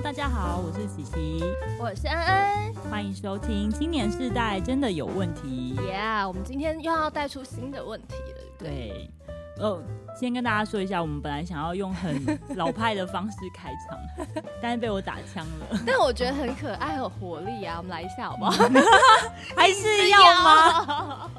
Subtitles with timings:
[0.00, 1.44] Hello，大家好，我是琪琪，
[1.78, 5.74] 我是安安，欢迎收听《青年世代真的有问题》。
[5.82, 8.40] Yeah，我们今天又要带出新的问题了？
[8.58, 9.10] 对。
[9.60, 9.82] 哦，
[10.18, 13.98] 先跟大家说一下，我们本来想要用很老派的方式开场，
[14.60, 15.78] 但是被我打枪了。
[15.86, 17.76] 但我觉得很可爱，很有活力啊！
[17.76, 18.52] 我们来一下好不好？
[19.54, 21.30] 还是要吗？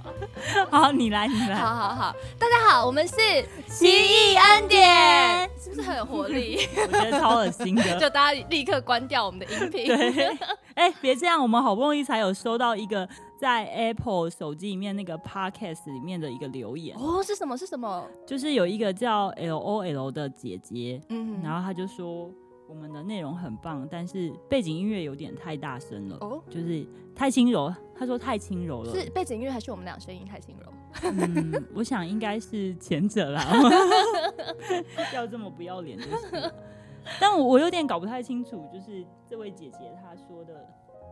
[0.69, 1.55] 好，你来，你来。
[1.55, 3.15] 好好好，大家好，我们是
[3.67, 6.67] 奇异恩典，是不是很有活力？
[6.75, 9.87] 我觉得超恶心的，就大家立刻关掉我们的音频。
[9.87, 10.27] 对，
[10.75, 13.09] 哎、欸，别这样，我们好不容易才有收到一个。
[13.41, 17.57] 在 Apple 手机里面那个 Podcast 里面的一个留言哦，是什么？
[17.57, 18.07] 是什么？
[18.23, 22.29] 就是有一个叫 LOL 的姐姐，嗯，然后她就说
[22.69, 27.73] 我们的内容很棒，但是背景音乐有点太大声了，哦，就是太轻柔。
[27.95, 30.71] 她说太轻柔了，是背景音乐还是我们俩声音太轻柔？
[31.01, 33.43] 嗯，我想应该是前者啦，
[35.15, 36.53] 要这么不要脸就是。
[37.19, 40.67] 但我我有点搞不太清楚，就是这位姐姐她说的，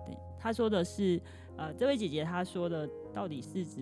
[0.05, 1.19] 对，她说的是。
[1.57, 3.81] 呃，这位姐姐她说的到底是指，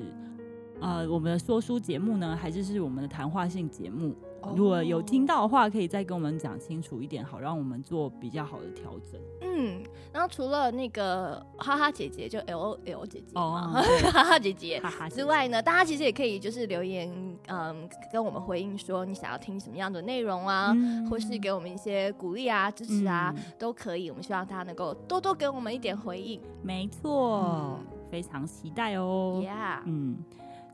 [0.81, 4.15] 呃，我们的说书节目呢，还是是我们的谈话性节目？
[4.55, 9.19] 如果有听到的话，可以再跟我们讲清楚一点，好让我们做比较好的调整。
[9.41, 13.71] 嗯，然后除了那个哈哈姐姐，就 L O L 姐姐哦，
[14.11, 17.09] 哈哈姐姐之外呢，大家其实也可以就是留言，
[17.47, 24.09] 嗯，跟我们回应说你想要听什么样的内容啊，嗯、或是给我们一些鼓励啊、支持啊，嗯、都可以。
[24.09, 26.39] 我们希望大家能够多多给我们一点回应。
[26.61, 29.41] 没错，嗯、非常期待哦。
[29.43, 30.17] Yeah，嗯。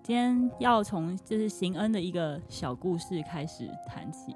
[0.04, 4.36] 今天要从就是行恩的一个小故事开始谈起。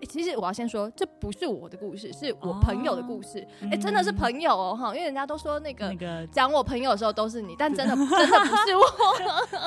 [0.00, 3.38] 欸，其实我要先说，这不是我的故事，是我朋友的故事。
[3.60, 8.82] 哎、哦欸，真的是朋友哦，哈，因为人家都说那个那个讲我朋友的时候都是你，但 真的真的不是我。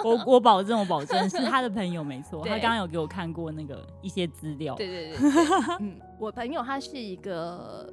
[0.09, 2.41] 我我保证，我保证是他的朋友没错。
[2.49, 4.73] 他刚刚有给我看过那个一些资料。
[4.73, 5.29] 对对对，对，
[5.79, 7.87] 嗯，我朋友他是一个。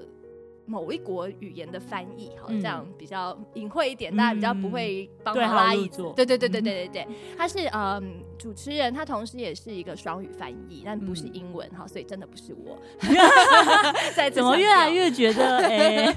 [0.64, 6.12] 某一国语言的翻译，好，这样比较隐晦一点，嗯、大家比较不会帮他拉一组。
[6.14, 12.78] 对对对对对对对，他是嗯主持人，他同时也是一个双语翻译，但不是英文哈，嗯、所以真的不是我。
[14.32, 16.06] 怎么越来越觉得 哎？
[16.06, 16.16] 欸、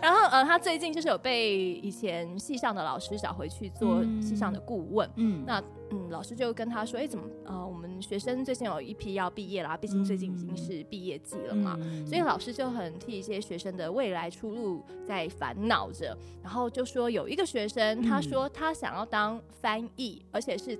[0.00, 5.62] 然后呃，他最近就是有被以前系上的老师找回去做系上的顾问，嗯，那。
[5.92, 16.16] 嗯，老师就跟他说：“哎、欸，怎么呃，我们学生最近有一批要毕业啦，毕竟最近已经是毕业季了嘛，嗯、所以老师就很替一些学生的未来出路在烦恼着。
[16.42, 20.78] 然后就说有一个学生，他说他想要当翻译，嗯、而且是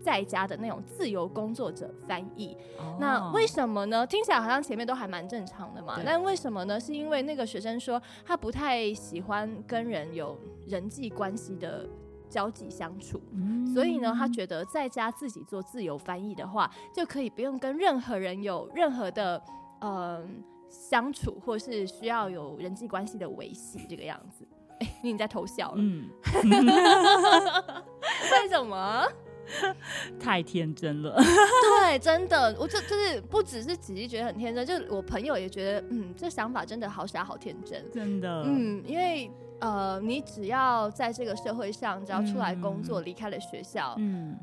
[0.00, 2.56] 在家的那种自由工作者翻译。
[2.78, 4.06] 哦、那为什么呢？
[4.06, 5.96] 听起来好像前面都还蛮正常的嘛。
[5.96, 6.80] 对但为什么呢？
[6.80, 11.86] 是因为那个学生说他不太喜欢跟人有人际关系的。”
[12.34, 19.40] 交际相处，嗯、所以呢，他觉得在家自己做自由翻译的话，就可以不用跟任何人有任何的
[19.82, 20.24] 嗯、呃、
[20.68, 24.44] 相处，或是需要有人际关系的维系这个样子。
[24.80, 25.76] 哎、欸，你在偷笑了？
[25.78, 26.10] 嗯
[28.32, 29.06] 为什么？
[30.18, 31.16] 太天真了。
[31.16, 39.30] 对，真的，我就就是不只是自己觉得很天真，就我朋友也觉得，嗯，这想法真的好傻好天真，真的，嗯，因为。
[39.64, 44.36] 呃，你只要在这个社会上，只要出来工作，离、嗯、开了学校，嗯，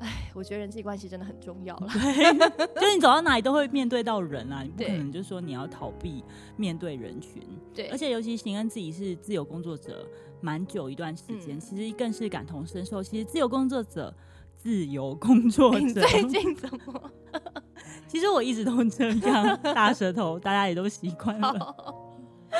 [0.00, 1.86] 哎，我觉得人际关系真的很重要了。
[1.92, 2.34] 对，
[2.74, 6.24] 就是你走到哪里都会面对到人啊，你不可能就说你要逃避
[6.56, 7.40] 面对人群。
[7.72, 10.04] 对，而且尤其行恩自己是自由工作者，
[10.40, 13.00] 蛮久一段时间，嗯、其实更是感同身受。
[13.00, 14.12] 其实自由工作者，
[14.56, 17.10] 自由工作者，最近怎么？
[18.08, 21.54] 其实我一直都这样，大舌头，大家也都习惯了。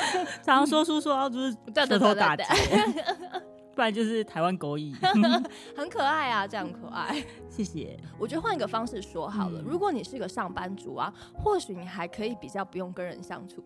[0.43, 1.51] 常常说书说到就是
[1.87, 2.43] 舌头打结，
[3.75, 4.93] 不然就是台湾狗语，
[5.75, 7.23] 很可爱啊，这样可爱。
[7.49, 7.97] 谢谢。
[8.19, 13.63] 我觉得换一个方式说好了，如果你是一个上班族啊，或许你还可以比较不用跟人相处。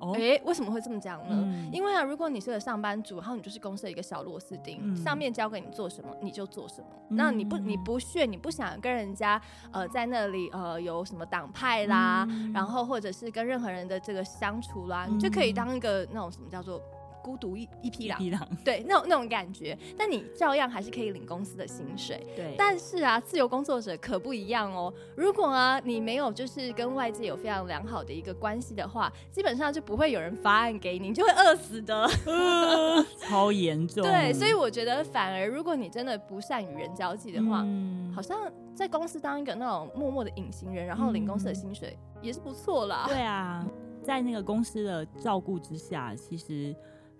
[0.00, 1.36] 哎、欸，为什么会这么讲呢？
[1.36, 6.86] 嗯、因为啊，如果你是个上班族，然后你就是公司的一个小螺丝钉，嗯、上面交给你做什么你就做什么。
[7.10, 9.40] 嗯、那你不你不屑，你不想跟人家
[9.72, 16.80] 呃在那里呃有什么党派啦，嗯、然后或者是跟任何人的这个相处啦，嗯、你就可以当一个那种什么叫做。
[17.28, 18.18] 孤独一一匹狼，
[18.64, 22.26] 对，那种那种感觉，但你照样还是可以领公司的薪水。
[22.34, 24.90] 对，但是啊，自由工作者可不一样哦。
[25.14, 34.02] 如果啊，你没有就是跟外界有非常良好的一个关系的话，基本上就不会有人发案给你，你就会饿死的，呃、 超严重。
[34.02, 43.04] 对，所以我觉得反而如果你真的不善与人交际的话，嗯、好像在公司当一个那种默默的隐形人，然后领公司的薪水也是不错啦。
[43.06, 43.66] 对啊，
[44.02, 46.74] 在那个公司的照顾之下，其实。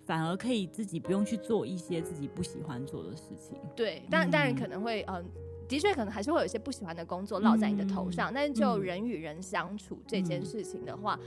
[0.09, 3.55] 反而可以自己不用去做一些自己不喜欢做的事情。
[3.75, 5.25] 对，但当然可能会，嗯、呃，
[5.67, 8.31] 的确可能还是会有一些不喜欢的工作落在你的头上。
[8.31, 11.19] 嗯、但是就人与人相处这件事情的话，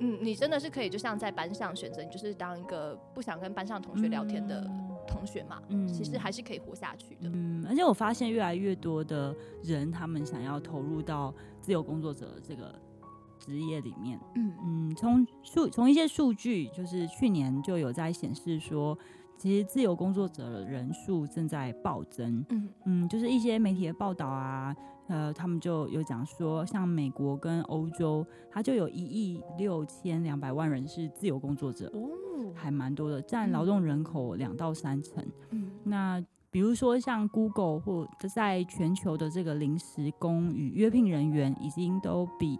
[0.00, 4.68] 嗯，你真的是可以，就像在班上选择，你就是当一个不想跟班上同学聊天的
[5.06, 5.62] 同学嘛。
[5.68, 7.30] 嗯，其实还是可以活下去的。
[7.32, 9.32] 嗯，而且我发现越来越多的
[9.62, 12.74] 人，他们想要投入到自由工作者这个
[13.38, 14.18] 职业里面。
[14.34, 18.98] 嗯嗯，从数从一些数据，就是去年就有在显示说，
[19.36, 22.44] 其实自由工作者的人数正在暴增。
[22.50, 24.74] 嗯嗯，就是一些媒体的报道啊。
[25.08, 35.24] 呃，他们就有讲说，像美国跟欧洲，它就有一亿六千两百万人是自由工作者，哦，还蛮多的，占劳动人口两到三成。
[35.48, 42.58] 嗯，那比如说像 Google 或者在全球的这个临时工与约聘人员，已经都比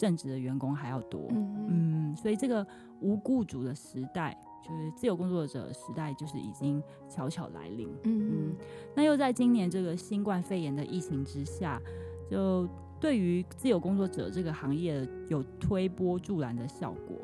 [0.00, 1.28] 正职的员工还要多。
[1.30, 2.66] 嗯，嗯，所以这个
[3.00, 4.34] 无雇主的时代。
[4.62, 7.88] 就是自由工作者时代，就是已经悄悄来临。
[8.04, 8.56] 嗯嗯，
[8.94, 11.80] 那又在今年这个新冠肺炎的疫情之下，
[12.30, 12.68] 就
[13.00, 17.16] 对于自由工作者这个行业有推波助澜的效果。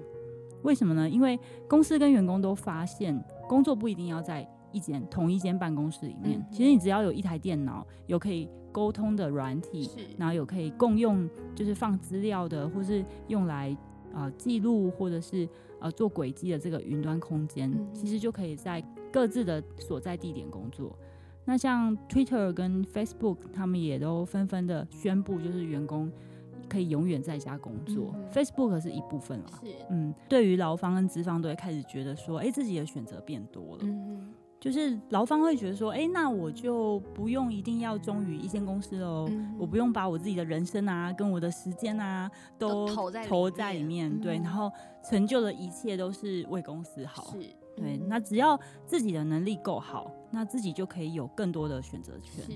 [0.63, 1.09] 为什么呢？
[1.09, 1.39] 因为
[1.69, 6.45] 公司跟员工都发现，工作不一定要在一间同一间办公室里面。
[6.51, 13.71] 其实你只要有一台电脑，有可以沟通的软体，然后有可以共用，就是放资料的，或是用来
[14.13, 15.49] 啊、呃、记录，或者是。
[15.79, 18.83] 呃，做轨迹的这个云端空间，其实就可以在
[19.13, 20.99] 各自的所在地点工作。
[21.45, 26.11] 那像 Twitter 跟 Facebook，他们也都纷纷的宣布，就是员工
[26.67, 28.15] 可以永远在家工作。
[28.15, 33.81] 嗯、Facebook 是一部分了，是嗯，对于劳方跟资方都会开始觉得说，哎、欸，自己的选择变多了。
[33.83, 34.33] 嗯
[34.67, 42.29] 就是劳方会觉得说，哎、欸，那我就不用一定要忠于一间公司喽，嗯、我不用把我自己的人生啊，跟我的时间啊，
[42.59, 44.69] 都投在投在里面，嗯、对，然后
[45.09, 47.39] 成就的一切都是为公司好，是
[47.77, 52.53] 对，那只要自己的能力够好，那自己就可以有更多的选择权，是。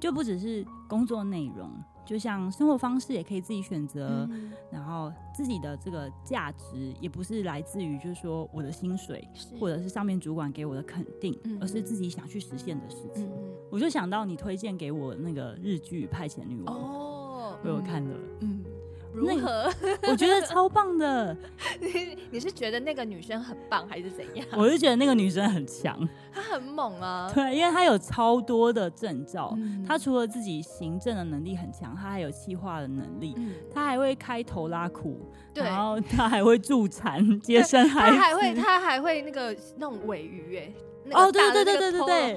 [0.00, 1.70] 就不只是工作内容。
[2.04, 9.26] 就像生活方式也可以自己选择，嗯、然后自己的这个价值也不是来自于就是说我的薪水，
[9.58, 13.26] 或者是上面主管给我的肯定，嗯、而是自己想去实现的事情。
[13.26, 13.32] 嗯、
[13.70, 18.64] 我就想到你推荐给我那个日剧《派遣女王》，哦，我有看了，嗯。
[19.12, 19.70] 如何？
[20.08, 21.36] 我觉得超棒的。
[21.80, 24.46] 你你是觉得那个女生很棒，还是怎样？
[24.52, 27.30] 我是觉得那个女生很强，她很猛啊。
[27.34, 29.52] 对，因为她有超多的证照。
[29.56, 33.34] 嗯、她除了自己行政的能力很强，她还有企划的能力。
[33.36, 40.72] 嗯、她还会开头拉苦，对然后她还会助产、 接生孩子，她还会她还会那个那种鮪鱼哎。
[41.10, 42.34] 哦，对对对对对对，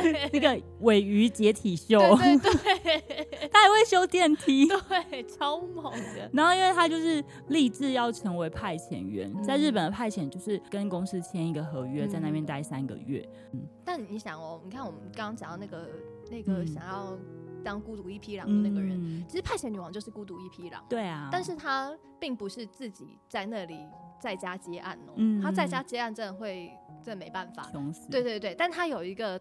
[0.00, 0.30] 对。
[0.32, 6.30] 那个尾鱼解体秀，对对对， 他还会修电梯， 对，超猛的。
[6.32, 13.26] 然后，因为他就是立志要成为派遣员，在日本的派遣就是跟公司签一个合约，在那边待三个月。
[13.52, 15.88] 嗯，但你想哦，你看我们刚刚讲到那个
[16.30, 17.16] 那个想要
[17.64, 23.78] 当孤独一匹狼的那个人，其实派遣女王就是孤独一匹狼，对啊，但是他并不是自己在那里。
[24.22, 26.70] 在家接案哦，嗯、他在家接案真的会，
[27.02, 27.64] 真的没办法。
[27.92, 29.40] 死对对对，但他有一个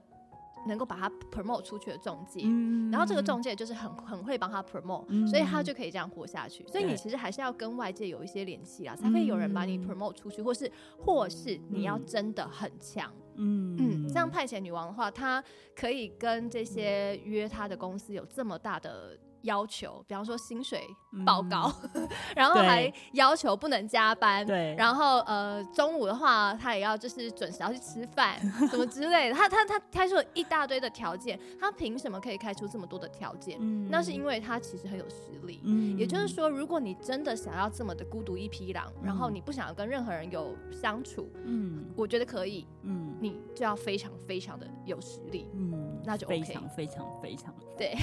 [0.68, 6.66] 能够把他 promote 出去的中介，嗯、然后这个中介就是很很会帮他 promote，、嗯、所以他就可以这样活下去。
[6.68, 13.12] 所以你其实还是要跟外界有一些联系啊，才会有人把你 promote 出去，或是或是你要真的很强。
[13.36, 15.44] 嗯嗯，这样派遣女王的话，她
[15.76, 19.18] 可以跟这些约她的公司有这么大的。
[19.44, 20.82] 要求，比方说薪水
[21.26, 29.36] 报告，嗯、 然后还要求不能加班，对，然后呃中午的话他也要就是准时要去吃饭， 什么之类的。
[29.36, 33.58] 他他他开出了一大堆的条件，他凭什么可以开出这么多的条件？
[33.60, 35.62] 嗯，那是因为他其实很有实力。
[35.64, 47.96] 嗯，也就是说，如果你真的想要这么的孤独一匹狼，嗯、然后你不想要跟任何人有相处，嗯，我觉得可以，嗯，你就要非常非常的有实力，嗯，那就、OK、非常非常非常对。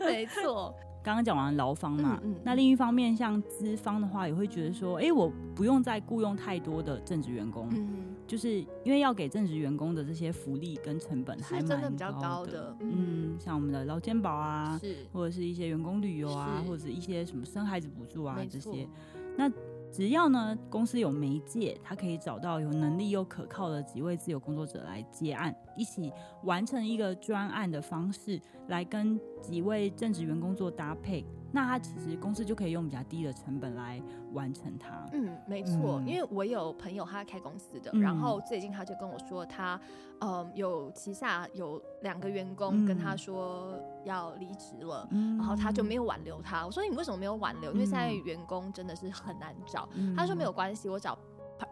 [0.00, 18.88] 没错，刚刚讲完劳方嘛，嗯嗯、那另一方面，像资方的话，也会觉得说，哎、欸，我不用再雇佣太多的正职员工，嗯、就是因为要给正职员工的这些福利跟成本还蛮高，比较高的，嗯，嗯，像我们的劳健保啊，是或者是一些员工旅游啊，或者是一些什么生孩子补助啊这些，
[19.36, 19.50] 那。
[19.90, 26.12] 只要呢，公司有媒介，他可以找到有能力又可靠的几位自由工作者来接案，一起
[26.44, 31.24] 完成一个专案的方式，来跟几位正职员工做搭配。
[31.50, 34.00] 那他其实公司就可以用比较低的成本来
[34.32, 35.08] 完成它。
[35.12, 39.80] 嗯，没错，嗯、因为我有朋友他开公司的，嗯、然后最近他就跟我说他，
[40.18, 46.66] 他呃有旗下有两个员工跟他说要离职了，嗯、然后他就没有挽留他。
[46.66, 47.72] 我说你为什么没有挽留？
[47.72, 49.88] 嗯、因为现在员工真的是很难找。
[49.94, 51.18] 嗯、他说没有关系，我找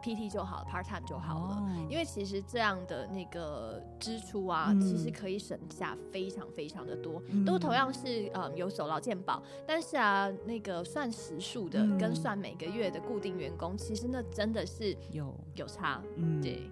[0.02, 1.54] PT 就好，part time 就好了。
[1.56, 7.22] 哦、因为其实这样的那个支出啊，嗯、其实可以省下非常非常的多。
[7.28, 16.02] 嗯、都同样是呃有手劳健保，但是啊，那个算时数的、嗯、跟算每个月的固定员工，其实那真的是有有差。
[16.16, 16.70] 嗯，对。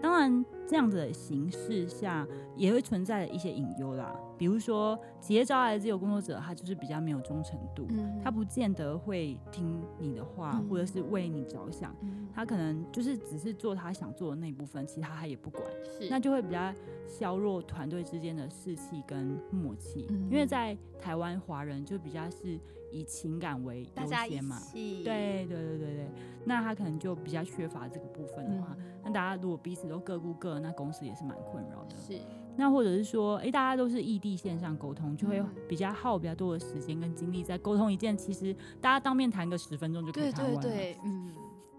[0.00, 2.26] 当然，这样子的形式下
[2.56, 4.14] 也会存在一些隐忧啦。
[4.38, 16.72] 比如说，企业招来的自由工作者，他就是比较没有忠诚度，嗯、他不见得会听你的话，嗯、或者是为你着想，嗯、他可能就是只是做他想做的那一部分，其他他也不管，是那就会比较
[17.06, 20.06] 削弱团队之间的士气跟默契。
[20.08, 22.58] 嗯、因为在台湾华人就比较是
[22.90, 26.10] 以情感为优先嘛，对对对对对，
[26.44, 31.96] 那他可能就比较缺乏这个部分的话，嗯、那大家如果彼此都各顾各，那公司也是蛮困扰的。
[31.96, 32.18] 是。
[32.56, 40.60] 那或者是说，哎、欸，大家都是异地线上沟通，就会比较耗比较多的时间跟精力在沟通一件，其实大家当面谈个十分钟就可以谈完了。
[40.60, 41.32] 对对对，嗯，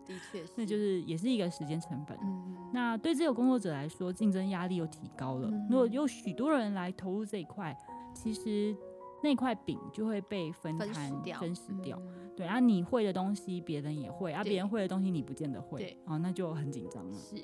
[0.07, 2.17] 的确，那就是也是一个时间成本。
[2.23, 5.49] 嗯，那对这个工作者来说，竞争压力又提高了。
[5.51, 7.77] 嗯、如果有许多人来投入这一块，
[8.15, 8.75] 其实
[9.23, 11.39] 那块饼就会被分摊分掉。
[11.39, 11.97] 分食掉。
[12.01, 15.79] 嗯、对，然后你会的东西，别人也会；啊，别人会的东西，你不见得会。
[15.79, 17.17] 对，哦，那就很紧张了。
[17.17, 17.35] 是。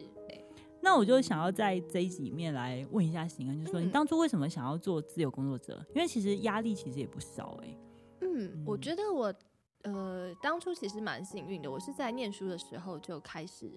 [0.79, 5.83] 那我就想要在这一集里面来问一下邢恩，就是说你当初为什么想要做自由工作者？
[5.93, 7.79] 因为其实压力其实也不少哎、欸。
[8.21, 9.33] 嗯，我觉得我
[9.81, 13.69] 呃当初其实蛮幸运的，我是在念书的时候就开始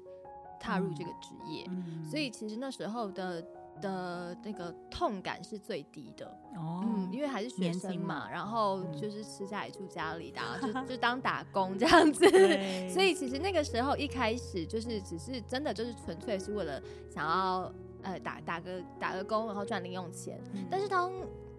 [0.60, 3.44] 踏入这个职业，嗯、所以其实那时候的。
[3.80, 12.24] 的那个痛感是最低的哦，嗯，因为还是学生嘛，然后就是吃家里住家里的，嗯、就 就当打工这样子，
[12.90, 17.72] 所以其实那个时候一开始就是只是真的就是纯粹是为了想要
[18.02, 20.40] 呃打打个打个工，然后赚零用钱。
[20.52, 21.12] 嗯、但是当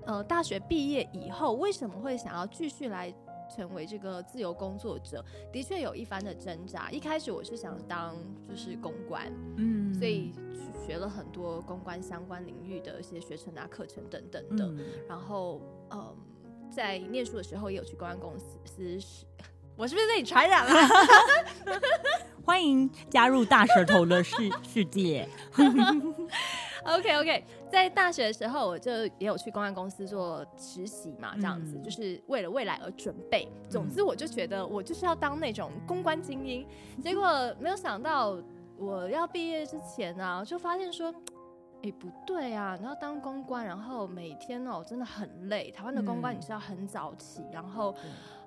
[0.05, 3.13] 呃大学毕业以后，为什么会想要继续来
[3.55, 5.23] 成为这个自由工作者？
[5.51, 6.89] 的确有一番的挣扎。
[6.91, 8.15] 一开始我是想当
[8.47, 10.33] 就是公关，嗯，所以。
[10.85, 15.61] 学了很多公关相关领域的一些学程啊、课程等等的，嗯、然后
[15.91, 16.15] 嗯，
[16.71, 18.99] 在念书的时候也有去公关公司。
[19.77, 20.71] 我是不是被你传染了？
[22.43, 24.35] 欢迎加入大舌头的世
[24.67, 25.27] 世界。
[26.83, 33.47] OK OK，在大学的时候我就也有去公关公司做实习嘛，这样子、嗯、就是为了未来而准备。
[33.69, 36.65] 总之，我就觉得我就是要当那种公关精英，
[36.97, 38.37] 嗯、结果没有想到。
[38.81, 42.75] 我要毕业之前呢、啊，就发现说，哎、欸，不对啊！
[42.79, 45.69] 你要当公关，然后每天哦，真的很累。
[45.69, 47.93] 台湾的公关你是要很早起，嗯、然后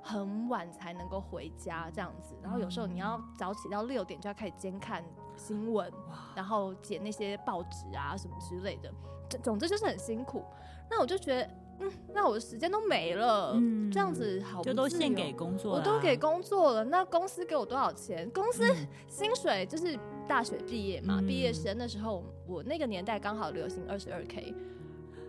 [0.03, 2.35] 很晚才能够回家这样子。
[2.43, 5.05] 然后有时候你要早起到六点就要开始监看
[5.37, 5.88] 新闻，
[6.35, 8.93] 然后剪那些报纸啊什么之类的。
[9.31, 10.45] 总总之就是很辛苦。
[10.91, 11.49] 那我就觉得。
[11.81, 16.85] 嗯，那我的时间都没了，嗯、这样子好不，就都献给工作，我都给工作了。
[16.85, 18.31] 那公司给我多少钱？
[18.31, 18.62] 公司
[19.09, 24.54] 薪水就是大学毕业嘛，毕、嗯、业生的时候，我那个年代刚好流行二十二 k，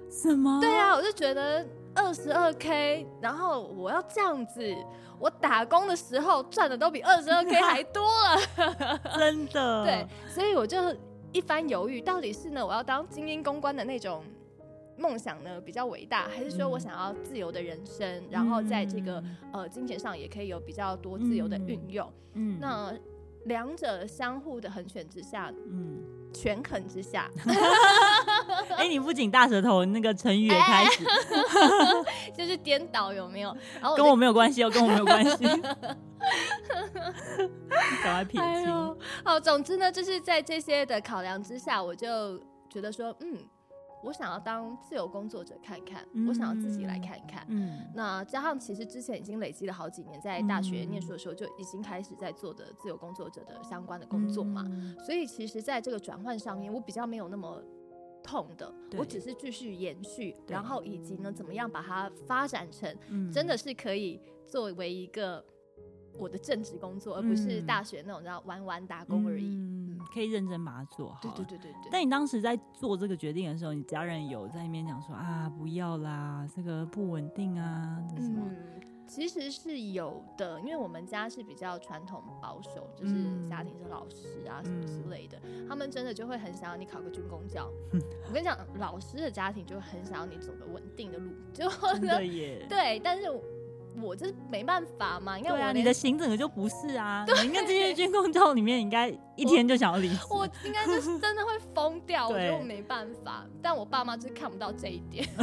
[0.09, 0.59] 什么？
[0.61, 4.75] 对啊，我就觉得二十二 k，然后我要这样子，
[5.19, 9.83] 我打工的时候赚的都比二十二 k 还多了， 真的。
[9.83, 10.77] 对，所以我就
[11.31, 14.23] 一番犹豫，到底是呢，我要当精英公关的那种。
[14.97, 19.21] 梦想呢比较伟大，还是说我想要自由的人生，嗯、然后在这个
[19.51, 22.09] 呃金钱上也可以有比较多自由的运用？
[22.31, 22.93] 嗯，那
[23.45, 27.29] 两者相互的横选之下，嗯，权衡之下，
[28.77, 33.55] 哎、欸，你不仅大舌头，那个成语也开始，欸、 就是颠倒有没有？
[33.81, 35.45] 然后跟我没有关系哦，跟我没有关系，
[38.03, 38.97] 赶快撇清。
[39.23, 43.37] 好，总之呢，就是在这些的考量之下，我就觉得说，嗯。
[44.05, 47.43] 我想要当自由工作者看看，嗯、我想要自己来看看。
[47.49, 57.61] 嗯，那加上其实之前已经累积了好几年，在大学念书的时候就已经开始在做的自由工作者的相关的工作嘛，嗯、所以其实在这个转换上面，我比较没有那么
[58.23, 62.95] 痛的，我只是继续延续，然后以及呢，怎么样把它发展成
[63.31, 65.43] 真的是可以作为一个
[66.17, 69.47] 我的正职工作，嗯、而不是大学那种叫玩玩打工而已。
[69.47, 69.74] 嗯
[70.15, 71.19] 可以认真把它做好。
[71.21, 71.89] 对对对对对。
[71.91, 78.41] 但你当时在做这个决定的时候，你家人有在那边讲说啊，不要啦，这个不稳定啊，这什么？
[78.47, 83.13] 嗯，其实是有的，因为我们家是比较传统保守，就是
[83.45, 87.69] 家庭是老师啊什么之类的，嗯、他们真的就会很想要你考个军工教。
[87.91, 91.69] 嗯、 我跟你讲，老师的家庭就很想要你走个稳定的路，就。
[92.69, 93.25] 对，但是。
[94.01, 100.19] 我这没办法嘛，因为我啊，你的型整个就不是啊， 对你应该这些军工教里面，应该一天就想要离职。
[100.29, 103.45] 我应该就是真的会疯掉， 我觉得我没办法。
[103.61, 105.27] 但我爸妈就是看不到这一点。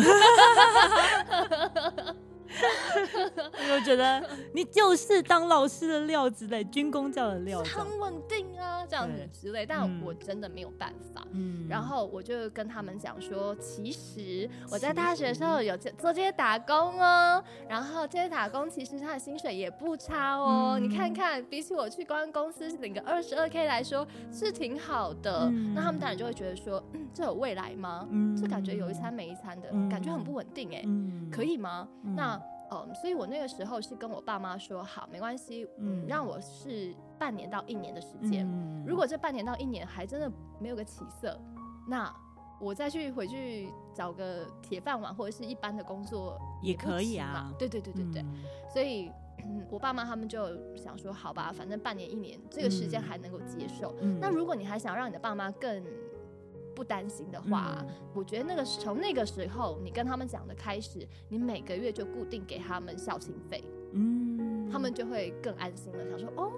[2.52, 4.22] 我觉得
[4.54, 9.66] 你就是当老师的料之类，军工教的料子，很稳定啊，这样子之类。
[9.66, 11.26] 但我真的没有办法。
[11.32, 20.78] 嗯，然后我就跟他们讲说，其实我在大学的时候有做做这些打工哦，然后这些打工其实他的薪水也不差哦。
[20.80, 25.50] 你看看，比起我去公安公司领个二十二 K 来说，是挺好的。
[25.74, 28.06] 那他们当然就会觉得说，嗯，这有未来吗？
[28.10, 30.84] 嗯，这感觉有一餐没一餐的感觉很不稳定哎，
[31.30, 31.88] 可以吗？
[32.16, 32.40] 那。
[32.74, 38.44] 嗯，所以我那个时候是跟我爸妈说好，没关系，嗯，让我试半年到一年的时间。
[38.44, 41.40] 嗯，如果这半年到一年还真的没有个起色，
[41.86, 42.12] 那
[42.60, 47.54] 我再去回去找个铁饭碗或者是一般的工作也可以啊。
[47.56, 49.08] 对对对对对，嗯，所以，
[49.44, 53.94] 嗯，我爸妈他们就想说，好吧，反正半年一年这个时间还能够接受。
[54.00, 55.80] 嗯，那如果你还想让你的爸妈更
[56.74, 63.62] 不担心的话，嗯、我觉得那个从那个时候你跟他们讲的开始，你每个月就固定给他们孝心费，
[63.92, 66.50] 嗯，他们就会更安心了，想说哦，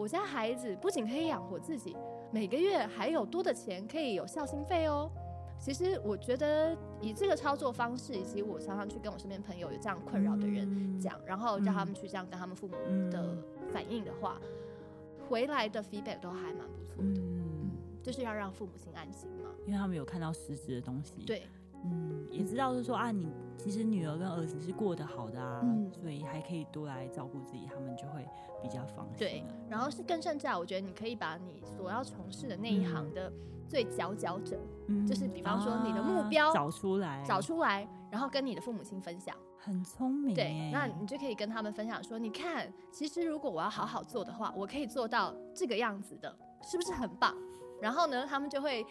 [0.00, 1.94] 我家孩子不仅可以养活自己，
[2.32, 5.10] 每个月还有多的钱可以有孝心费哦。
[5.58, 12.74] 其实我觉得以这个操作方式，以及我常常去跟我身边朋友有这样困扰的人讲，嗯、然后叫他们去这样跟他们父母
[13.10, 13.36] 的
[13.70, 17.20] 反应的话，嗯、回来的 feedback 都还蛮不错的。
[17.20, 17.70] 嗯
[18.02, 21.22] 就是要让父母亲安心嘛，因为他们有看到实质的东西。
[21.26, 21.42] 对，
[21.84, 28.26] 嗯，也知道是说啊，你其实女儿跟儿子是过得好的啊，嗯、所以还可以多来照顾自己，他们就会
[28.62, 29.18] 比较放心。
[29.18, 33.32] 对，然后是更甚至啊，我觉得你可以把你所要从事的那一行的
[33.68, 34.58] 最佼佼者，
[34.88, 39.36] 嗯、就是比方说你的目标、啊、找出来，找出来，然后跟你的父母亲分享。
[39.62, 40.34] 很聪明。
[40.34, 47.34] 对，那你就可以跟他们分享说，你看，其实如果我要好好做的话，我可以做到这个样子的，是不是很棒？
[47.78, 48.86] 然后呢，他们就会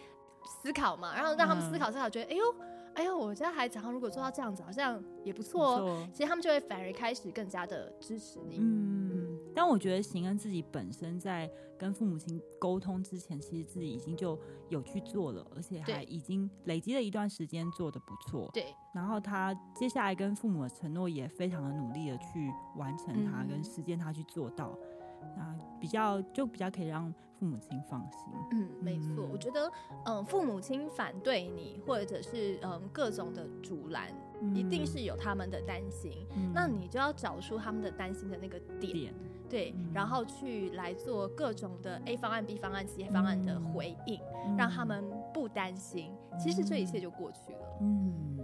[0.45, 2.43] 思考嘛，然后让他们思考思考，觉得、嗯、哎呦，
[2.99, 5.77] 哎呦，我家孩子好像如果做到这样子，好像也不错哦。
[5.77, 8.57] 错其实他们就会反而开始更加的支持你。
[8.59, 14.37] 嗯，但我觉得行恩自己本身在跟父母亲沟通之前，其实自己已经就
[14.67, 18.49] 有去做了，而且还已经累积了一段时间做的不错。
[18.53, 18.65] 对。
[18.93, 24.77] 然后他接下来跟父母的承诺也非常的努力的去完成它，跟实践它去做到。
[25.37, 28.33] 那，比较就比较可以让父母亲放心。
[28.51, 29.71] 嗯，没错，嗯、我觉得，
[30.05, 34.09] 嗯，父母亲反对你，或者是嗯各种的阻拦，
[34.41, 36.11] 嗯、一定是有他们的担心。
[36.35, 39.13] 嗯、那你就要找出他们的担心的那个点，点
[39.49, 46.11] 对，嗯、然后去来做各种的 A 方案、B 方案、C 方案的回应，嗯、让他们不担心。
[46.31, 47.59] 嗯、其实这一切就过去了。
[47.81, 48.37] 嗯，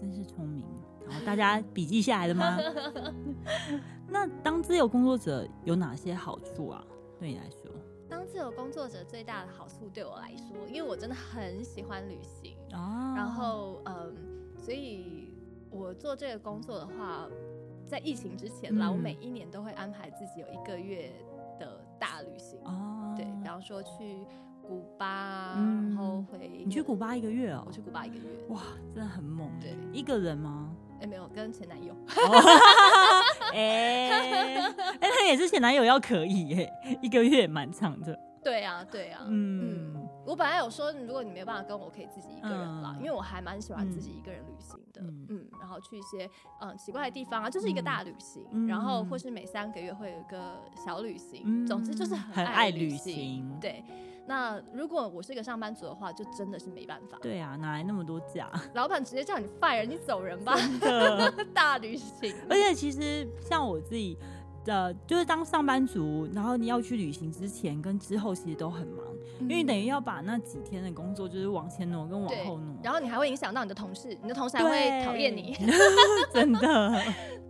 [0.00, 0.64] 真是聪明。
[1.08, 2.56] 好，大家笔记下来了吗？
[4.08, 6.84] 那当自由工作者有哪些好处啊？
[7.18, 7.65] 对你来说，
[8.16, 13.12] 当自由工作者最大的好处对我来说，因为我真的很喜欢旅行啊。
[13.14, 14.14] 然后，嗯，
[14.56, 15.34] 所以
[15.70, 17.28] 我做这个工作的话，
[17.86, 21.12] 在疫情之前啦，嗯、我每一年都会安排自己有一个月
[21.60, 23.12] 的大旅行哦。
[23.14, 24.26] 对，比方说去。
[24.68, 27.62] 古巴，嗯、然后回你去古巴一个月哦？
[27.68, 29.48] 我去古巴一个月，哇，真的很猛。
[29.60, 30.74] 对，一个人吗？
[30.96, 31.94] 哎、欸，没有，跟前男友。
[33.52, 34.10] 哎，
[35.00, 38.18] 哎，他也是前男友要可以耶，一个月蛮长的。
[38.42, 46.30] 对啊，对啊，嗯，嗯，我本来有说，如果你没办法跟我，可以自己一个人啦，嗯、因为我还蛮喜欢自己一个人旅行的，嗯，嗯，然后去一些
[46.60, 53.84] 嗯奇怪的地方啊，就是一个大旅行，嗯、然后或是每三个月会有一个小旅行，嗯、总之就是很爱旅行，旅行对。
[54.26, 57.18] 那如果我是一个上班族的话，就真的是没办法。
[57.22, 58.50] 对啊，哪来那么多假？
[58.74, 60.56] 老板直接叫你 fire，你走人吧。
[61.54, 64.18] 大旅行，而且其实像我自己
[64.66, 69.06] 的，就是当上班族，然后你要去旅行之前跟之后，其实都很忙，
[69.40, 77.02] 嗯、因为你等于要把那几天的工作就是往前挪跟往后挪，然后你还会影响到你的同事，你的同事还会讨厌你， 对真的。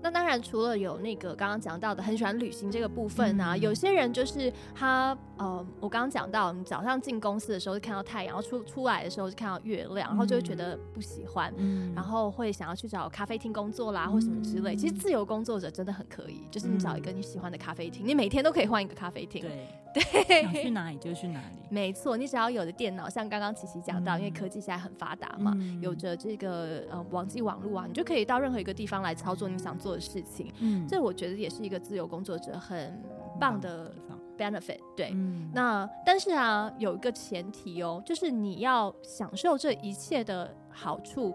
[0.02, 14.74] 那当然，除了有那个刚刚讲到的很喜欢旅行这个部分啊，嗯、有些人就是他，呃，我刚刚讲到，你早上进公司的时候就看到太阳，然后出出来的时候就看到月亮，然后就会觉得不喜欢，嗯、然后会想要去找咖啡厅工作啦，或什么之类。
[14.74, 19.42] 嗯、其实自由工作者真的很可以，就是你找一个你喜欢的咖啡厅，嗯、你每天都可以换一个咖啡厅。
[19.42, 19.66] 对。
[19.96, 20.02] 对，
[20.42, 21.56] 想去哪里就去哪里。
[21.70, 30.52] 没错，你只要有的电脑，像刚刚琪琪讲到，嗯、因为科技现在很发达嘛，嗯、有着这个呃网际网络啊，你就可以到任何一个地方来操作你想做的事情。
[30.60, 33.02] 嗯，这我觉得也是一个自由工作者很
[33.40, 33.90] 棒的
[34.36, 34.80] benefit。
[34.94, 41.34] 对，嗯、那但是啊，有一个前提哦，就是你要享受这一切的好处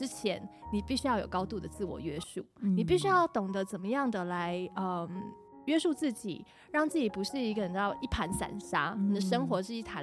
[0.00, 5.08] 之前，你必须要有高度的自我约束，嗯、你必须要懂得怎么样的来嗯。
[5.66, 10.02] 约束自己，让自己不是一个你知道一盘散沙，嗯、你的生活是一潭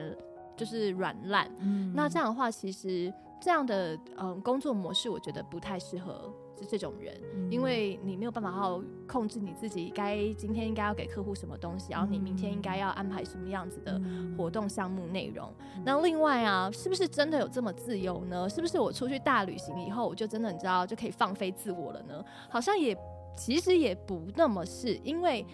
[0.56, 1.52] 就是软烂。
[1.60, 14.02] 嗯、那这样的话，其实这样的嗯工作模式，我觉得不太适合是这种人，嗯、因为你没有办法好好控制你自己，该今天应该要给客户什么东西，然后你明天应该要安排什么样子的
[14.38, 15.54] 活动项目内容。
[15.76, 18.50] 嗯、那另外啊，是不是真的有这么自由呢？
[18.50, 22.24] 是不是我出去大旅行以后，我就真的你知道就可以放飞自我了呢？
[22.50, 22.98] 好像也
[23.36, 25.46] 其实也不那么是，因为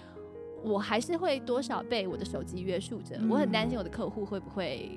[0.63, 4.89] 我还是会多少被我的手机约束着，嗯、我很担心我的客户会不会。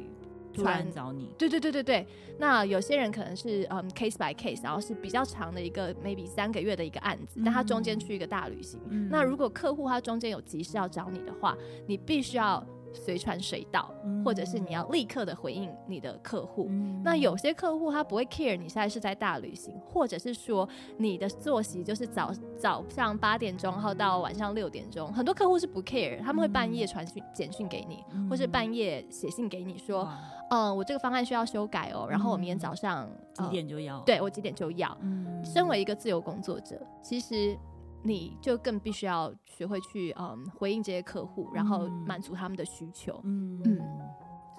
[0.57, 2.07] 突然找你，对对对对对。
[2.39, 8.81] 那有些人可能是嗯 case by case，然后是比较长的一个 maybe 三个月的一个案子，嗯、但他中间去一个大旅行。
[8.89, 12.65] 嗯、那如果客户他中间有急事要找你的话，你必须要
[12.97, 16.67] 随传随到，嗯、或者是你要立刻的回应你的客户。
[16.71, 25.13] 嗯、那有些客户他不会 care 你现在是在大旅行，或者是说你的作息就是早早上八点钟，然后到晚上六点钟。
[25.13, 30.09] 很多客户是不 care，他们会半夜传讯简讯给你，嗯、或是半夜写信给你说。
[30.49, 33.99] 嗯，我这个方案需要修改哦，然后我明天早上、嗯、几点就要？
[34.03, 34.97] 对，我几点就要。
[35.01, 37.59] 嗯，身为一个自由工作者，其实
[38.07, 43.21] 你就更必须要学会去嗯回应这些客户，然后满足他们的需求。
[43.25, 43.79] 嗯嗯，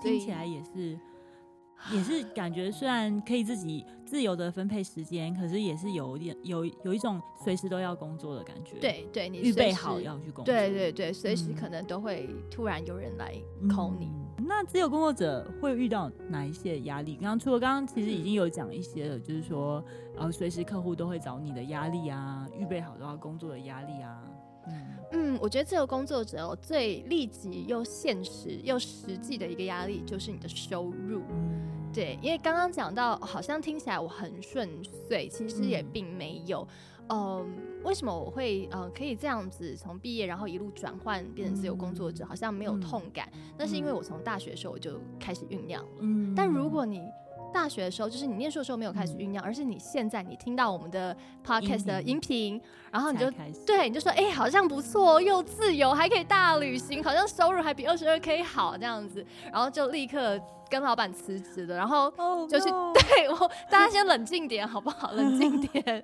[0.02, 1.00] 听起来也是。
[1.94, 8.80] 也是感觉，虽然可以自己自由的分配时间，可是也是有点有有一种随时都要工作的感觉。
[8.80, 10.46] 对对，你预备好要去工作。
[10.46, 13.32] 对对对，随时可能都会突然有人来
[13.70, 14.08] call 你。
[14.08, 17.16] 嗯、那自由工作者会遇到哪一些压力？
[17.16, 19.84] 刚刚除了刚刚其实已经有讲一些了，嗯、就是说
[20.16, 24.24] 呃，随时客户都会找你的压力啊，预备好都要工作的压力啊。
[24.68, 31.22] 嗯嗯，我觉得自由工作者哦最立即又现实又实际的一个压力就是你的收入。
[31.30, 36.68] 嗯对，因为刚刚讲到，好像听起来我很顺遂，其实也并没有。
[37.08, 37.46] 嗯、呃，
[37.84, 43.30] 为什么我会呃可以这样子从毕业然后一路转换变成自由工作者，好像没有痛感？
[43.58, 45.90] 那、嗯、是因为我从大学的时候我就开始酝酿了。
[46.00, 47.02] 嗯，但如果你
[47.54, 52.62] 大学的时候，就是你念书的时候没有开始酝酿，嗯、而是你现在你听到我们的 podcast 的音频，
[52.92, 53.32] 然后你就
[53.66, 62.12] 对你就说，哎、欸，好像不错，又自由，还可以大旅行，好像收入还比二十二 k 好这样子，然后就立刻跟老板辞职了，然后
[62.48, 62.94] 就去、oh, no.
[62.94, 65.14] 对我大家先冷静点好不好？
[65.14, 66.04] 冷静点。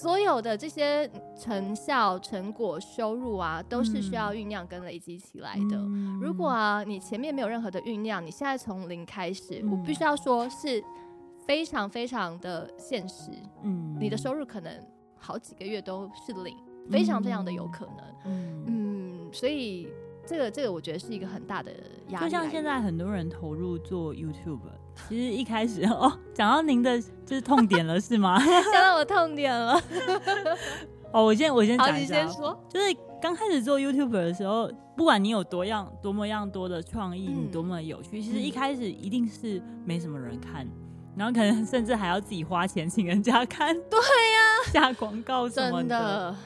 [0.00, 1.08] 所有的这些
[1.38, 5.76] 成效、成果、收入啊，都是需要酝酿跟累积起来的。
[5.76, 10.82] 嗯、如果啊，你前面没有任何的酝酿，你现在从零开始，嗯、我必须要说是
[11.46, 13.30] 非常非常的现实。
[13.62, 14.72] 嗯，你的收入可能
[15.18, 16.56] 好几个月都是零，
[16.90, 17.96] 非常非常的有可能。
[18.24, 19.86] 嗯，嗯，所以
[20.30, 21.72] 这个这个，我觉得是一个很大的
[22.10, 22.24] 压力。
[22.24, 24.60] 就像现在很多人投入做 YouTube。
[25.08, 28.38] 其实一开始哦，讲到您的就是痛点了，是吗？
[28.72, 29.82] 讲到我痛点了。
[31.10, 32.24] 哦，我先我先讲一下。
[32.68, 40.70] 就是刚开始做 YouTuber 的时候，不管你有多样多么样多的创意，嗯、你多么有趣，其实一开始一定是没什么人看，嗯、
[41.16, 43.74] 然后可能甚至还要自己花钱请人家看。
[43.74, 46.36] 对呀、啊，下广告什么的。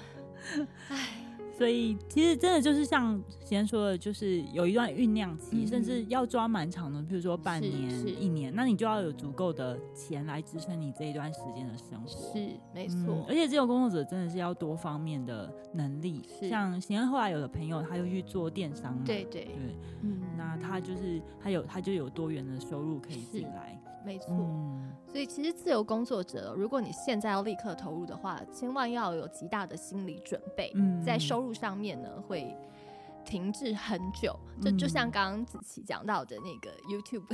[0.54, 0.68] 真的。
[0.88, 1.23] 唉。
[1.56, 7.72] 所以其实真的就是像先说的，就是有一段酝酿期，嗯、甚至要抓蛮长的，比如说半年、
[8.20, 12.32] 一年，那你就要有足够的钱来支撑你这一段时间的生活。
[12.32, 13.24] 是，没错、嗯。
[13.28, 16.22] 而且这种工作者真的是要多方面的能力。
[16.40, 19.54] 是像贤恩后来有的朋友，他又去做电商嘛，对对对，
[20.02, 23.80] 嗯，那他就是他有他就有多元的收入可以进来。
[24.04, 32.56] 没错，嗯、所以其实自由工作者，如果你现在要立刻投入的话，千万要有极大的心理准备，嗯、在收入上面呢会。
[33.24, 37.24] 停滞很久，就就像刚刚子琪讲到的那个 YouTube，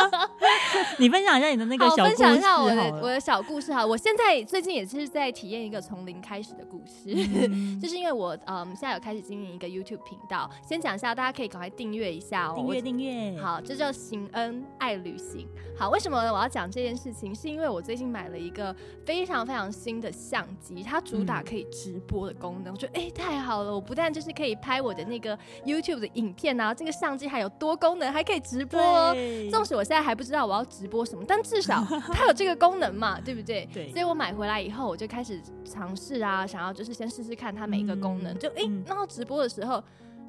[0.98, 2.16] 你分享一下你的那个小故事。
[2.16, 3.84] 分享一下我的我的小故事哈。
[3.84, 7.14] 我现在最近也是在体验一个从零开始的故事，
[7.50, 10.50] 嗯、 就是因为我嗯现在有开始经营一个 YouTube 频道。
[10.66, 13.40] 先讲一下，大家可以赶快订阅一下哦，订阅订阅。
[13.40, 15.48] 好，这叫行恩爱旅行。
[15.78, 17.34] 好，为什么我要讲这件事情？
[17.34, 18.74] 是因为我最近买了一个
[19.06, 22.72] 非常非常新的相机，它主打可以直播的功能。
[22.72, 24.89] 嗯、我觉得哎、欸、太好了，我不但就是可以拍我。
[24.90, 29.14] 我的那个 YouTube 的影片啊，这个相机还有多功能，还可以直播哦。
[29.48, 33.68] 纵使我现在还不知道我要直播什么，但至少 它有这个功能嘛，对不对？
[33.72, 33.88] 对。
[33.92, 38.34] 所以我买回来以后，我就开始尝试啊，想要就是先试试看它每一个功能。
[38.34, 39.80] 嗯、就哎，那、欸、直播的时候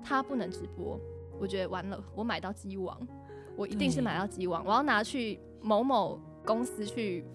[0.04, 1.00] 它不能直播，
[1.40, 2.96] 我觉得完了，我买到鸡王，
[3.56, 7.26] 我一定是买到鸡王，我要拿去某某公司去。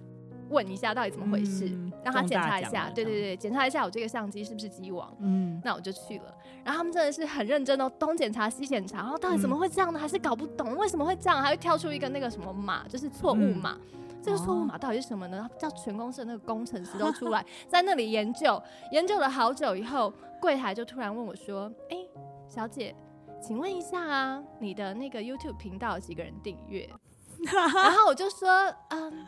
[0.49, 2.91] 问一下到底怎么回事，嗯、让他检查一下。
[2.95, 5.15] 对对对，检查一下我这个相机是不是机王。
[5.21, 6.35] 嗯，那我就去了。
[6.65, 8.99] 然后他们真的是很认真哦，东检查西检查。
[8.99, 9.99] 然后到底怎么会这样呢？
[9.99, 13.79] 还是搞不懂为什么会这样，还会跳出一个那个什么码，就是错误码。
[13.93, 15.49] 嗯、这个错误码到底是什么呢？
[15.59, 18.61] 叫全公司的那个工程师都出来， 在那里研究，
[18.93, 21.97] 研究了好久以后，柜台就突然问我说：“哎，
[22.49, 22.95] 小姐，
[23.41, 26.89] 请问一下啊，你的那个 YouTube 频道有几个人订阅？”
[27.75, 28.49] 然后我就说，
[28.89, 29.27] 嗯，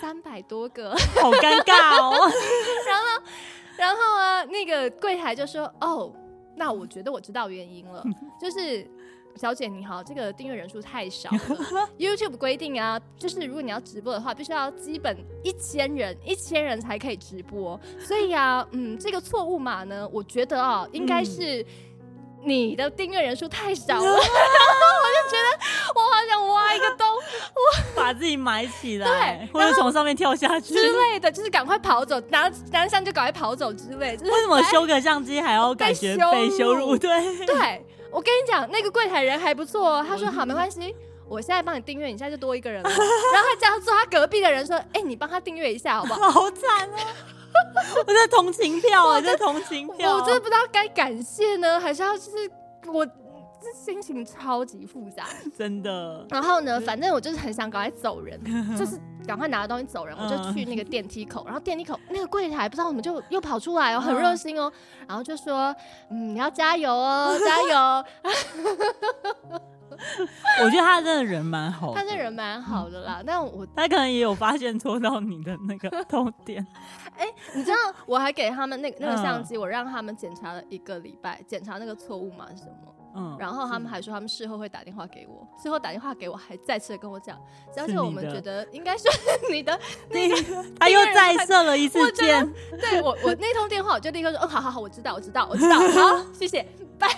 [0.00, 2.30] 三百多个，好尴尬哦。
[2.86, 3.22] 然后，
[3.76, 6.12] 然后啊，那个柜台就说，哦，
[6.56, 8.04] 那我觉得我知道原因了，
[8.40, 8.86] 就是。
[9.36, 11.38] 小姐你好，这个订阅人数太少了。
[11.96, 17.80] YouTube 规定啊，就是如果你要直播的话，必须要基本一千人，一千人才可以直播。
[17.96, 21.64] 所以啊，嗯，这个错误码呢，我觉得啊，应该是
[22.42, 24.02] 你的订阅人数太少了。
[24.02, 25.48] 然后我就觉得
[25.94, 26.59] 我好想挖一个洞，我
[28.10, 34.16] 把自己埋起来，对，或者从上面跳下去之类的，就是赶快跑走，拿拿相就赶快跑走之类。
[34.16, 36.98] 就是、为什么修个相机还要感觉被羞辱？
[36.98, 37.86] 对对。
[38.10, 40.04] 我跟你讲，那个柜台人还不错哦。
[40.08, 40.92] 他说：“好，没关系，
[41.28, 42.90] 我现在帮你订阅，你现在就多一个人了。
[42.90, 46.98] ”然后他叫做他隔壁的人说：“哎，你帮他订阅一下，好不好？”好惨啊！
[48.04, 52.50] 我在同情票啊，在同情票，我真的不知道该感谢呢，还是要就是
[52.86, 53.06] 我。
[53.60, 55.24] 这心情超级复杂，
[55.56, 56.26] 真的。
[56.30, 58.40] 然后呢，反正我就是很想赶快走人，
[58.76, 60.16] 就是赶快拿着东西走人。
[60.16, 64.72] 我就去那个电梯口，然后电梯口那个柜台不知道怎么就 又跑出来哦，很热心哦，
[65.06, 65.74] 然后就说
[66.10, 68.04] ：“嗯，你要加油哦，加油。”
[70.62, 73.22] 我觉得他真的人蛮好，他这人蛮好的啦。
[73.26, 76.66] 但我他可能也有发现戳到你的那个痛点。
[77.18, 82.94] 哎，你知道我还给他们那个那个相机，我让他们检查了一个礼拜，检查那个错误码是什么。
[83.14, 87.38] 嗯，然后他们还说他们事后会打电话给我，事后打电话给我还再次的跟我讲，
[87.76, 89.04] 而且我们觉得应该是
[89.50, 89.78] 你的，
[90.10, 90.36] 那个
[90.78, 92.46] 他又再设了一次箭，
[92.80, 96.66] 对我我那通电话我就立刻说，嗯，好好好，我知道我知道我知道，好，谢谢，
[96.98, 97.08] 拜。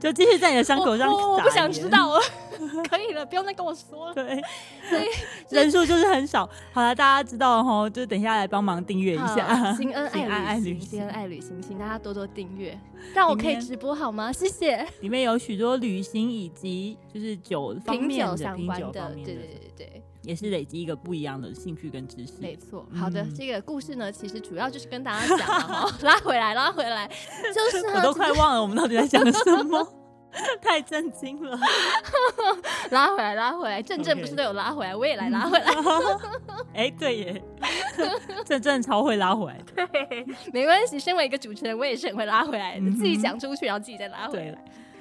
[0.00, 2.20] 就继续在你的伤口上我，我不想知道了，
[2.90, 4.14] 可以了，不用再跟我说了。
[4.14, 4.42] 对，
[4.88, 5.04] 所以
[5.50, 6.48] 人数就是很少。
[6.72, 9.74] 好了，大家知道哈，就等一下来帮忙订阅一下。
[9.74, 12.78] 新恩爱旅行，新恩爱旅行，请大家多多订阅，
[13.14, 14.32] 让我可以直播好吗？
[14.32, 14.86] 谢谢。
[15.00, 20.02] 里面有许多旅行以及就是酒方面的、相关的，对对对对。
[20.22, 22.34] 也是累积一个不一样的兴趣跟知识。
[22.38, 27.08] 没错，好的，嗯、这个故事呢，其实主要就是跟大家讲了哈，拉回来，拉回来，
[27.54, 29.80] 就是我都快忘了我们到底在讲什么，
[30.60, 31.58] 太震惊了。
[32.90, 35.66] 拉回来，拉回来，正正不是都有拉回来，我也来拉回来。
[36.74, 37.42] 哎、欸，对耶，
[38.44, 39.60] 正正超会拉回来。
[39.74, 44.50] 对，没关系，身为一个主持人，我也是很会拉回来的，嗯、自己讲出去，然后自己再拉回来。
[44.50, 44.58] 对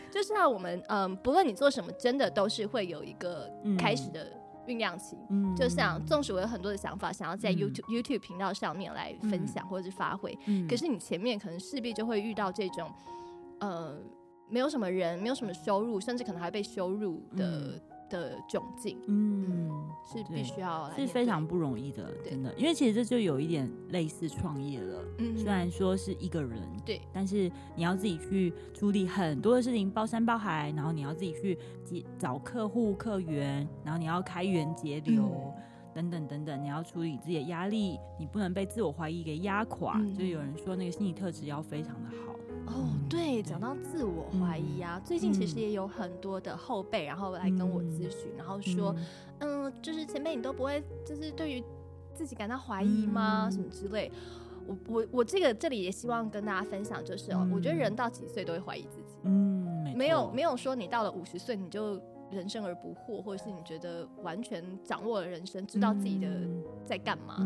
[0.10, 4.32] 就是啊，我们嗯，不论你做什么，真的都是会有一个开始的。
[4.68, 12.92] 酝酿期，嗯，就像纵使我有很多的想法，想要在 YouTube、嗯、YouTube 频道上面来分享或者是发挥，嗯、可是你前面可能势必就会遇到这种，
[13.62, 13.96] 呃，
[14.50, 17.46] 没有什么人，没有什么收入，甚至可能还被羞辱的。
[17.46, 19.70] 嗯的窘境，嗯，
[20.10, 25.04] 是必须要是非常不容易的，真的，因为其实这就有一点类似创业了。
[25.18, 35.54] 嗯，虽然说是一个人，对，但是你要自己去处理很多的事情，包山包海，然后你要自己去找客户、客源，然后你要开源节流，
[35.94, 40.02] 等等等等，你要处理自己的压力，你不能被自我怀疑给压垮。
[40.18, 42.34] 就有人说，那个心理特质要非常的好。
[42.68, 48.96] 哦，对，讲到自我怀疑啊，最近其实也有很多的后辈，然后来跟我咨询，然后说，
[49.40, 51.64] 嗯，就是前辈你都不会，就是对于
[52.14, 53.50] 自己感到怀疑吗？
[53.50, 54.12] 什么之类。
[54.68, 60.10] 我我我这个这里也希望跟大家分享，就是哦，我觉得人到几岁都会怀疑自己，嗯，没。
[60.10, 61.98] 有没有说你到了五十岁你就
[62.30, 66.28] 人生而不惑，或者是你觉得完全掌握了人生，知道自己的
[66.86, 67.38] 在干嘛。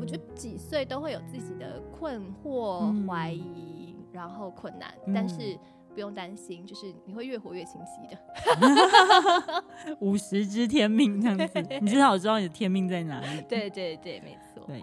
[0.00, 3.69] 我觉得几岁都会有自己的困惑、怀疑。
[4.12, 5.58] 然后困难，但是
[5.94, 8.18] 不用担心，嗯、就是你会越活越清晰的。
[10.00, 13.42] 五十知天命这样子，对你至少知道你的天命在哪里。
[13.48, 14.64] 对对对，没错。
[14.66, 14.80] 对，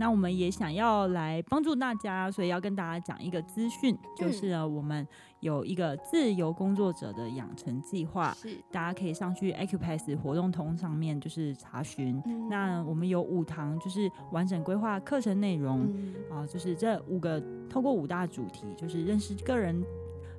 [0.00, 5.06] 那我们也想要来帮助大家，所以要跟大家讲一个资讯，就是呢，我们
[5.40, 12.18] 有一个自由工作者的养成计划，是大家可以上去 Acupass 活动通上面就是查询。
[12.24, 17.42] 嗯、那我们有五堂，就是完整规划课程内容啊、嗯呃，就是这五个。
[17.68, 19.80] 透过五大主题，就是认识个人、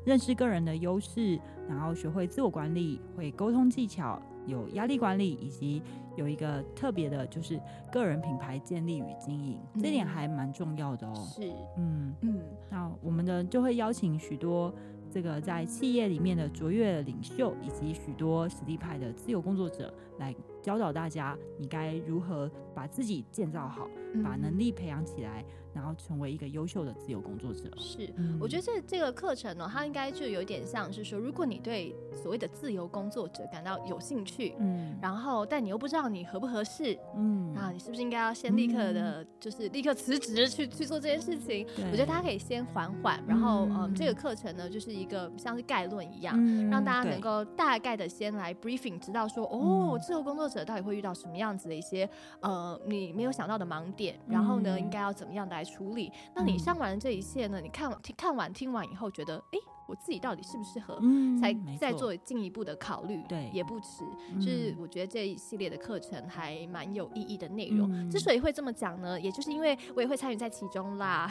[0.04, 5.82] 认识个人的优势，然后学会自我管理、会沟通技巧、有压力管理，以及
[6.16, 7.60] 有一个特别的，就是
[7.92, 11.14] 个人品牌建立与经营，嗯、这点还蛮重要的哦。
[11.16, 12.42] 是，嗯嗯。
[12.70, 14.74] 那我们呢就会邀请许多
[15.10, 25.44] 这个在企业里面的卓越领袖，以及许多实力派的自由工作者，来教导大家你该如何把自己建造好，嗯、把能力培养起来。
[25.74, 27.72] 然后成为一个优秀的自由工作者。
[27.78, 41.66] 是，嗯、我觉得这这个课程呢，它应该就有点像是说，如果你对所谓的自由工作者感到有兴趣，嗯，然后但你又不知道你合不合适，嗯，啊，你是不是应该要先立刻的，就是立刻辞职去去做这件事情？
[41.90, 52.08] 我觉得大家可以先缓缓，然后嗯，嗯，这个课程呢，就是一个像是概论一样，嗯、让大家能够大概的先来 briefing，知道说，哦，自由工作者到底会遇到什么样子的一些
[52.42, 56.12] 呃你没有想到的盲点，然后呢，应该要怎么样的来处理？
[56.36, 59.58] 那你上完这一切呢，你看完听看完听完以后，觉得哎。
[59.58, 64.06] 诶我自己到底适不适合，嗯、才再做进一步的考虑，对，也不迟。
[64.34, 67.92] 嗯、就是我觉得这一系列的课程还蛮有意义的内容。
[67.92, 71.30] 嗯、之所以会这么讲呢，也就是因为我也会参与在其中啦。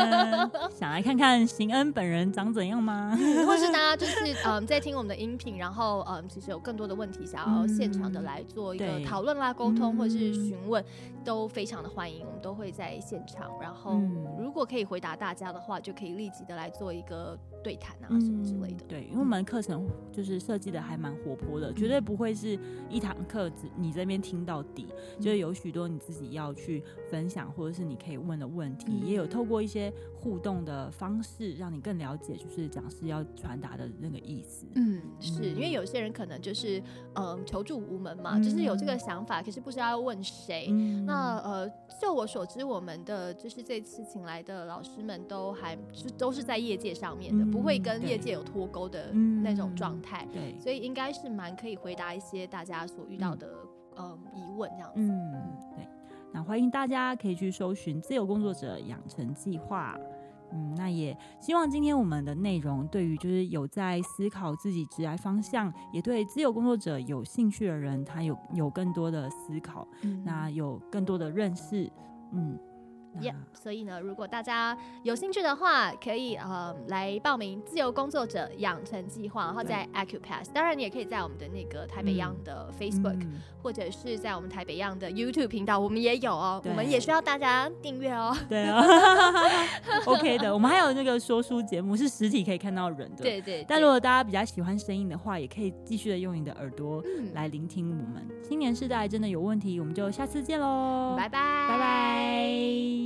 [0.74, 3.14] 想来看看邢恩本人长怎样吗？
[3.46, 10.82] 或是大家就是嗯在听我们的音频，然后嗯其实有更多的问题想要现场的来做一个讨论啦、沟通或者是询问，
[11.22, 12.24] 都非常的欢迎。
[12.24, 14.00] 我们都会在现场，然后
[14.38, 17.78] 如果可以回答大家的话，就可以立即的来做一个对。
[17.82, 24.86] 谈啊什么之类的，对，因为我们课程就是设计的还蛮活泼的，绝对不会是一堂课只你这边听到底，
[25.18, 34.66] 就是有许多你自己要去分享或者是你可以问的问题，也有透过一些互动的方式，让你更了解就是讲师要传达的那个意思。
[34.76, 36.80] 嗯，是因为有些人可能就是
[37.14, 40.68] 嗯求助无门嘛，就是有这个想法，可是不知道要问谁。
[41.06, 41.68] 那呃，
[42.00, 47.72] 就我所知，我们的就是这次请来的老师们都还是都是在业界上面的，不会。
[47.72, 53.48] 会跟业界有脱钩的那种状态，对，所以应该是蛮可以回答一些大家所遇到的
[53.96, 55.00] 嗯疑问这样子。
[55.00, 55.88] 嗯，对。
[56.34, 59.98] 那欢迎大家可以去搜寻自由工作者养成计划。
[60.52, 71.90] 嗯，那也希望今天我们的内容对于就是有在思考自己职业方向，也对自由工作者有兴趣的人，他有有更多的思考，嗯、那有更多的认识，
[72.32, 72.58] 嗯。
[73.20, 80.46] Yeah, 所以呢，如果大家有兴趣的话，可以呃来报名自由工作者养成计划，然后在 Accupass。
[80.52, 86.62] 当然，你也可以在我们的那个台北 Young 的 Facebook，、嗯、或者是在我们台北 Young 的 YouTube 频道，我们也有哦。
[86.64, 88.34] 我们也需要大家订阅哦。
[88.48, 88.82] 对 啊
[90.06, 90.52] ，OK 的。
[90.52, 93.22] 我们还有那个说书节目是实体可以看到人的。
[93.22, 93.66] 对，对对。
[93.68, 97.02] 但如果大家比较喜欢声音的话，也可以继续的用你的耳朵
[97.34, 98.26] 来聆听我们。
[98.42, 101.14] 青年世代真的有问题，我们就下次见喽。
[101.16, 103.01] 拜拜，拜拜。